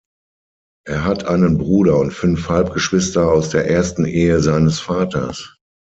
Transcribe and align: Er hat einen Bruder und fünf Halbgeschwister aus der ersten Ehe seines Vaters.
Er 0.87 1.05
hat 1.05 1.25
einen 1.25 1.59
Bruder 1.59 1.99
und 1.99 2.11
fünf 2.11 2.49
Halbgeschwister 2.49 3.31
aus 3.31 3.49
der 3.49 3.69
ersten 3.69 4.03
Ehe 4.05 4.39
seines 4.39 4.79
Vaters. 4.79 5.57